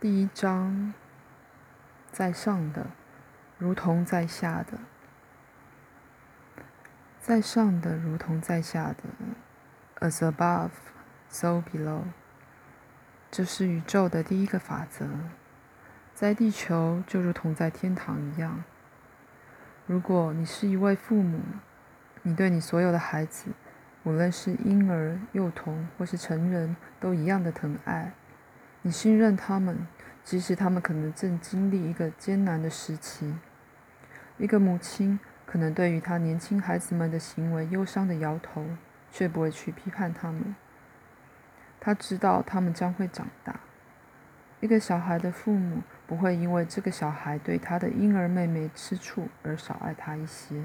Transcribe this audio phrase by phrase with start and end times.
[0.00, 0.94] 第一章，
[2.12, 2.86] 在上的
[3.58, 4.78] 如同在下的，
[7.20, 10.70] 在上的如同在下的，as above,
[11.28, 12.02] so below。
[13.28, 15.08] 这是宇宙的第一个法则，
[16.14, 18.62] 在地球就如同在天堂一样。
[19.88, 21.40] 如果你是一位父母，
[22.22, 23.50] 你对你所有的孩子，
[24.04, 28.12] 无论是婴儿、幼童或是成人，都一样的疼爱。
[28.88, 29.86] 你信任他们，
[30.24, 33.34] 即使他们可能正经历一个艰难的时期。
[34.38, 38.64] 一个母亲可能对于她年轻孩子们的行为忧伤的摇头，
[39.12, 40.56] 却不会去批判他们。
[41.78, 43.60] 他知道他们将会长大。
[44.60, 50.64] 一个小孩的父母不会因为这个小孩对他的婴儿妹妹吃醋而少爱他一些。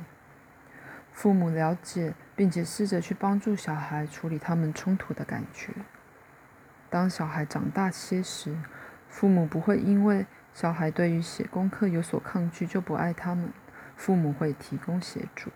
[1.11, 5.73] 父母了解并且试着去帮助小孩处理他们冲突的感觉。
[6.93, 8.55] 当小孩长大些时，
[9.09, 13.51] 父母不会因为小孩对于写功课有所抗拒就不爱他们。
[13.95, 15.49] 父母会提供协助。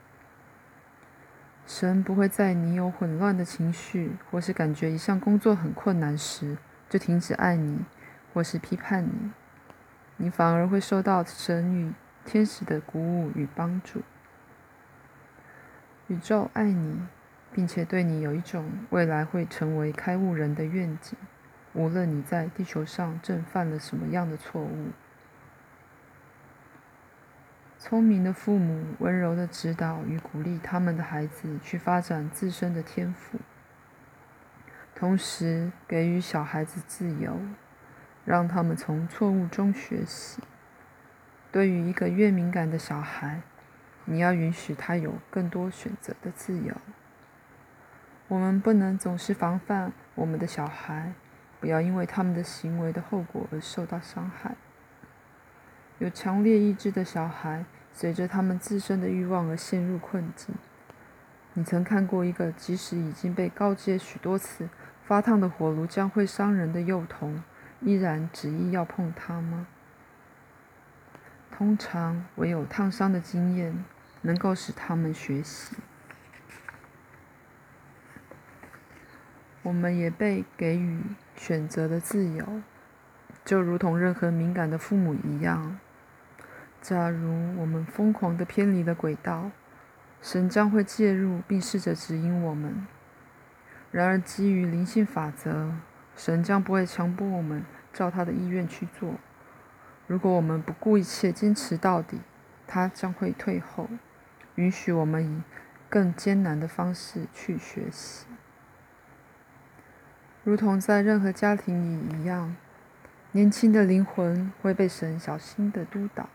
[1.67, 6.57] 神不会在你有混乱的情绪，或是感觉一项工作很困难时，
[6.89, 7.85] 就停止爱你，
[8.33, 9.31] 或是批判你。
[10.15, 11.93] 你反而会受到神与
[12.25, 14.01] 天使的鼓舞与帮助。
[16.07, 17.05] 宇宙爱你。
[17.53, 21.17] 并且对你有一种未来会成为开悟人的愿景，
[21.73, 24.89] 无论你在地球上正犯了什么样的错误。
[27.79, 33.37] 聪明的父母温柔的指导与鼓励他们的孩子去发展自身的天赋，
[34.95, 37.39] 同时给予小孩子自由，
[38.25, 40.41] 让他们从错误中学习。
[41.51, 43.41] 对于一个越敏感的小孩，
[44.05, 46.75] 你要允许他有更多选择的自由。
[48.29, 51.13] 我们不能总是防范我们的小孩，
[51.61, 54.55] 不要因为他们的行为的后果而受到伤害。
[55.99, 60.53] 有强烈意志的小孩，随着他们自身的欲望而陷入困境。
[61.53, 64.69] 你曾看过一个即使已经被告诫许多次
[65.05, 67.41] 发烫的火炉将会伤人的幼童，
[67.79, 69.65] 依然执意要碰它吗？
[71.49, 73.83] 通常，唯有烫伤的经验
[74.21, 75.77] 能够使他们学习。
[79.67, 81.01] 我们也被给予
[81.35, 82.61] 选择的自由，
[83.43, 85.77] 就如同任何敏感的父母一样。
[86.81, 89.51] 假如我们疯狂地偏离了轨道，
[90.21, 92.87] 神将会介入并试着指引我们。
[93.91, 95.73] 然而，基于灵性法则，
[96.15, 99.15] 神将不会强迫我们照他的意愿去做。
[100.07, 102.21] 如果我们不顾一切坚持到底，
[102.65, 103.89] 他将会退后，
[104.55, 105.43] 允许我们以
[105.89, 108.26] 更艰难的方式去学习。
[110.47, 112.55] 如同在任何家庭里一样，
[113.33, 116.27] 年轻的灵魂会被神小心的督导；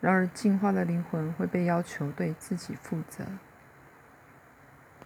[0.00, 3.24] 然而，进化的灵魂会被要求对自己负责。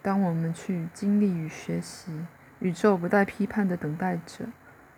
[0.01, 2.25] 当我们去经历与学习，
[2.61, 4.47] 宇宙不带批判的等待着。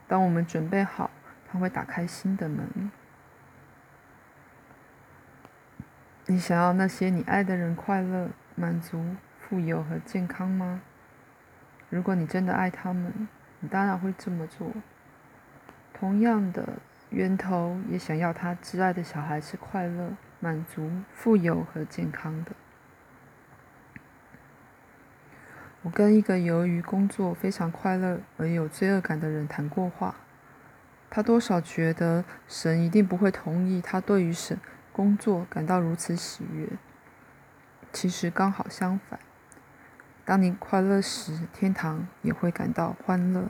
[0.07, 1.11] 当我们准备好，
[1.51, 2.93] 它会打开新的门。
[6.27, 9.05] 你想要那些你爱的人快乐、满足、
[9.41, 10.83] 富有和健康吗？
[11.95, 13.29] 如果你真的爱他们，
[13.61, 14.73] 你当然会这么做。
[15.93, 22.51] 同样的，源头也想要他挚爱的小孩是快乐、满足、富有和健康的。
[25.83, 30.17] 我跟一个由于工作非常快乐而有罪恶感的人谈过话，
[31.09, 34.59] 他多少觉得神一定不会同意他对于神
[34.93, 36.67] 工作感到如此喜悦。
[37.93, 39.21] 其实刚好相反。
[40.25, 43.49] 当你快乐时，天堂也会感到欢乐。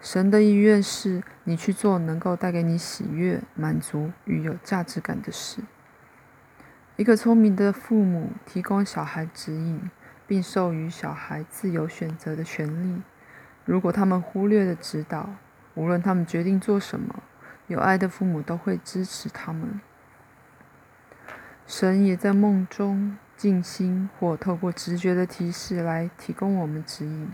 [0.00, 5.62] 神的意愿是你去做能够带给你喜悦、满足与有价值感的事。
[6.96, 9.90] 一个聪明的父母提供小孩指引，
[10.26, 13.02] 并授予小孩自由选择的权利。
[13.64, 15.34] 如果他们忽略了指导，
[15.74, 17.22] 无论他们决定做什么，
[17.66, 19.80] 有爱的父母都会支持他们。
[21.66, 23.18] 神也在梦中。
[23.38, 27.32] 静心或透过直觉的提示来提供我们指引，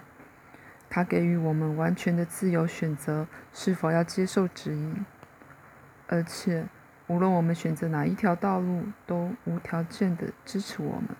[0.91, 5.07] 他给予我们完全的自由选择是否要接受指引，
[6.07, 6.67] 而且
[7.07, 11.17] 无论我们选择哪一条道路，都无条件的支持我们。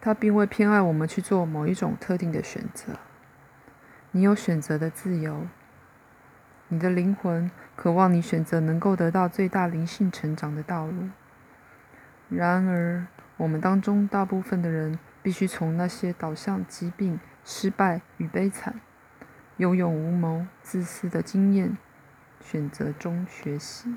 [0.00, 2.94] 他并未偏爱我们去做某一种特定的选择。
[4.12, 5.46] 你有选择的自由，
[6.68, 11.10] 你的灵魂渴望你选择能够得到最大灵性成长的道路。
[12.28, 13.06] 然而，
[13.42, 18.80] 我们当中大部分的人必须从那些导向疾病、失败与悲惨、
[19.56, 21.76] 有勇无谋、自私的经验
[22.40, 23.96] 选择中学习。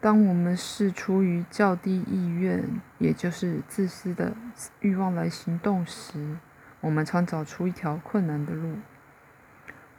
[0.00, 2.64] 当我们是出于较低意愿，
[2.96, 4.34] 也就是自私的
[4.80, 6.38] 欲望来行动时，
[6.80, 8.76] 我们常找出一条困难的路。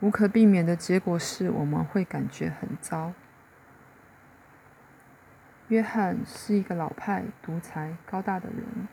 [0.00, 3.12] 无可避免的结果是，我们会感觉很糟。
[5.68, 8.86] 约翰是一个老派、独裁、高大的人。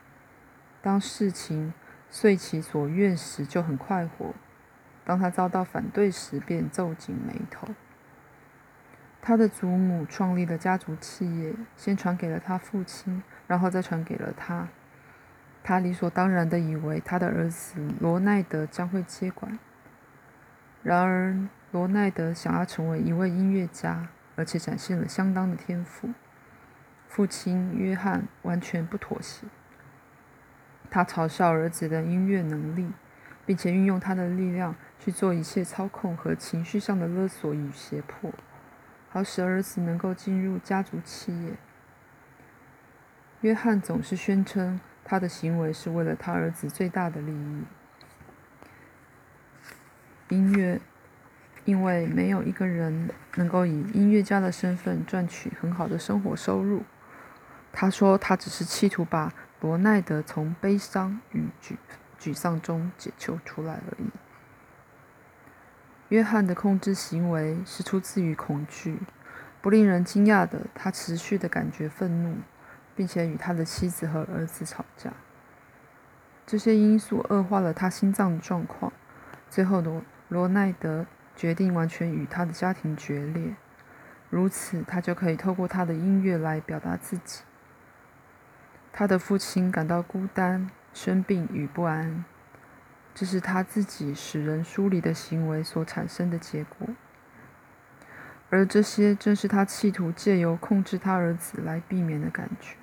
[0.82, 1.74] 当事情
[2.10, 4.34] 遂其所愿时，就很快活；
[5.06, 7.68] 当他遭到反对时，便皱紧眉头。
[9.22, 14.68] 他的祖母创立了家族企业，先传给了他父亲，然后再传给了他。
[15.64, 19.58] 他理所当然的以为他的儿子罗奈德将会接管。
[20.82, 26.10] 然而，罗奈德想要成为一位音乐家，而且展现了相当的天赋。
[27.16, 29.46] 父亲约翰完全不妥协。
[30.90, 32.92] 他嘲笑儿子的音乐能力，
[33.46, 38.34] 并且运用他的力量去做一切操控和情绪上的勒索与胁迫。
[39.12, 41.54] 好使儿子能够进入家族企业。
[43.42, 47.64] 约翰总是宣称他的行为是为了他儿子最大的利益。
[50.30, 50.82] 音乐，
[51.66, 56.82] 因为没有一个人能够以音乐家的身份赚取很好的生活收入。
[57.74, 61.76] 他说，他只是企图把罗奈德从悲伤与沮
[62.18, 64.12] 沮丧中解救出来而已。
[66.10, 69.00] 约翰的控制行为是出自于恐惧。
[69.60, 72.36] 不令人惊讶的，他持续的感觉愤怒，
[72.96, 75.14] 并且与他的妻子和儿子吵架。
[76.46, 78.92] 这些因素恶化了他心脏的状况。
[79.50, 81.06] 最后，罗罗奈德
[81.36, 83.56] 决定完全与他的家庭决裂，
[84.30, 87.42] 如此他就可以透过他的音乐来表达自己。
[88.96, 92.24] 他的父亲感到孤单、生病与不安。
[93.16, 96.88] 这是他自己使人疏离的行为所产生的结果，
[98.50, 102.76] 而这些正是他企图借由控制他儿子来避免的感觉。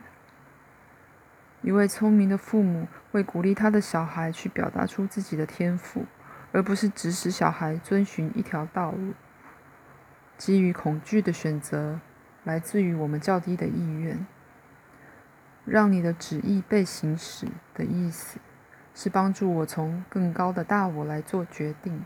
[1.63, 6.07] 一位聪明的父母会鼓励他的小孩去表达出自己的天赋，
[6.53, 9.15] 而不是指使小孩遵循一条道路。
[10.39, 12.01] 基于恐惧的选择，
[12.45, 14.27] 来自于我们较低的意愿。
[15.65, 18.39] 让你的旨意被行使的意思。
[19.03, 22.05] 是帮助我从更高的大我来做决定。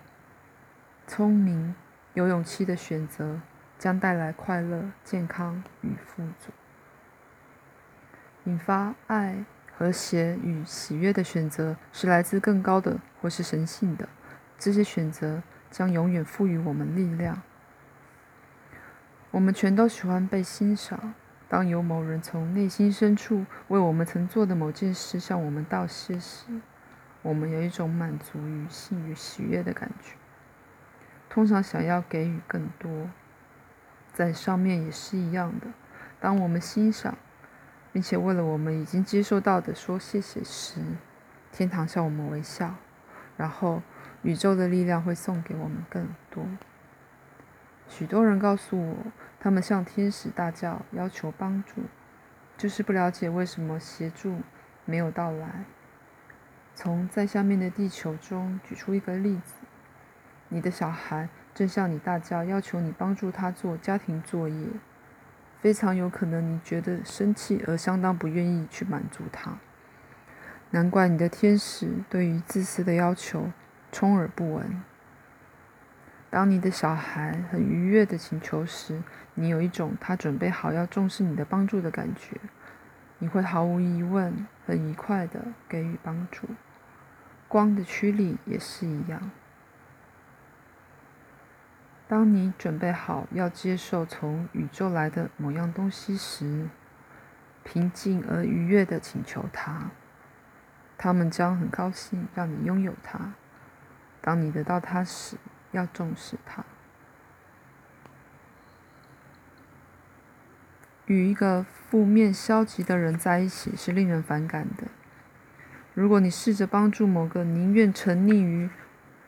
[1.09, 1.75] 聪明、
[2.13, 3.41] 有勇气的选择
[3.79, 6.53] 将带来快乐、健康与富足。
[8.45, 9.45] 引发爱、
[9.77, 14.09] 和谐与喜悦的选择是来自更高的或是神性的。
[14.57, 17.43] 这些选择将永远赋予我们力量。
[19.33, 21.15] 我们全都喜欢被欣赏。
[21.49, 26.61] 当有某人从内心深处为我们曾做的某件事向我们道谢时，
[27.23, 30.15] 我们有一种满足与幸与喜悦的感觉，
[31.29, 33.11] 通常想要给予更多。
[34.13, 35.67] 在上面也是一样的。
[36.21, 37.19] 当我们欣赏，
[37.93, 40.81] 并且为了我们已经接受到的说谢谢时，
[41.53, 42.77] 天堂向我们微笑，
[43.37, 43.83] 然后
[44.23, 46.47] 宇宙的力量会送给我们更多。
[47.89, 48.97] 许多人告诉我，
[49.39, 51.83] 他们向天使大叫，要求帮助，
[52.57, 54.39] 就是不了解为什么协助
[54.85, 55.65] 没有到来。
[56.75, 59.55] 从在下面的地球中举出一个例子：
[60.49, 64.67] 你的小孩正向你大叫，要求你帮助他做家庭作业。
[65.61, 69.59] 非常有可能你觉得生气而相当不愿意去满足他。
[70.71, 73.51] 难怪你的天使对于自私的要求
[73.93, 74.83] 充耳不闻。
[76.35, 79.01] 当你的小孩很愉悦的请求时，
[79.35, 82.41] 你有一种他准备好要重视你的帮助的感觉。
[83.19, 86.49] 你会毫无疑问、很愉快的给予帮助。
[87.47, 89.31] 光的驱力也是一样。
[92.09, 96.67] 当你准备好要接受从宇宙来的某样东西时，
[97.63, 99.93] 平静而愉悦的请求它，
[100.99, 103.35] 他们将很高兴让你拥有它。
[104.21, 105.37] 当你得到它时，
[105.75, 106.65] 要重视它。
[111.07, 114.85] 与一个负面消极的人在一起是令人反感的。
[115.93, 118.71] 如果你试着帮助某个宁愿沉溺于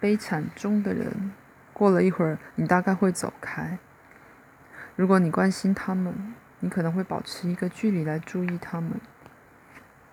[0.01, 1.33] 悲惨中的人，
[1.75, 3.79] 过了一会儿，你大概会走开。
[4.97, 8.93] 如果你关心他们，你可能会保持一个距离来注意他们。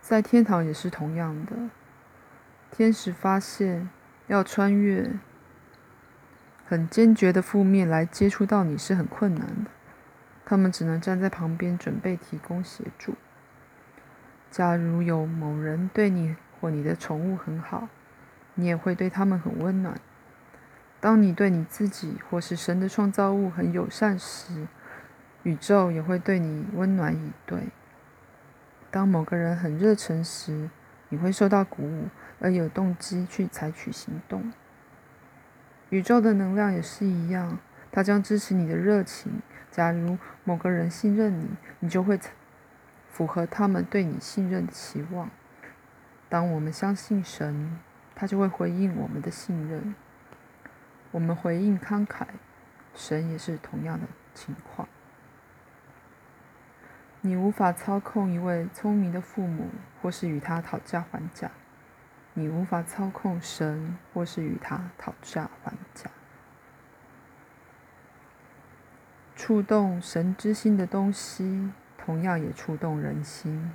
[0.01, 1.69] 在天堂也是同样的。
[2.69, 3.89] 天使发现，
[4.27, 5.09] 要穿越
[6.65, 9.71] 很坚决的负面来接触到你是很困难的。
[10.45, 13.15] 他们只能站在旁边，准备提供协助。
[14.51, 17.87] 假如有某人对你或你的宠物很好，
[18.55, 19.99] 你也会对他们很温暖。
[20.99, 24.67] 当你对你自己或是神的创造物很友善时，
[25.43, 27.69] 宇宙也会对你温暖以对。
[28.91, 30.69] 当某个人很热忱时，
[31.09, 34.53] 你会受到鼓舞，而有动机去采取行动。
[35.93, 37.59] 宇宙的能量也是一样，
[37.91, 39.43] 它将支持你的热情。
[39.69, 41.49] 假如某个人信任你，
[41.81, 42.19] 你就会
[43.11, 45.29] 符合他们对你信任的期望。
[46.29, 47.79] 当我们相信神，
[48.15, 49.93] 他就会回应我们的信任。
[51.11, 52.25] 我们回应慷慨，
[52.95, 54.87] 神也是同样的情况。
[57.21, 59.69] 你无法操控一位聪明的父母，
[60.01, 61.49] 或是与他讨价还价；
[62.33, 66.09] 你无法操控神，或是与他讨价还价。
[69.35, 73.71] 触动神之心的东西，同样也触动人心。